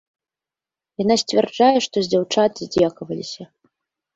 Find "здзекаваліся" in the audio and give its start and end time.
2.65-3.43